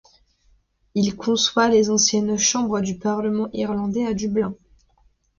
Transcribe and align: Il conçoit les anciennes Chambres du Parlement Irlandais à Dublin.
Il 0.95 1.15
conçoit 1.15 1.69
les 1.69 1.91
anciennes 1.91 2.35
Chambres 2.35 2.81
du 2.81 2.97
Parlement 2.97 3.49
Irlandais 3.53 4.07
à 4.07 4.15
Dublin. 4.15 4.55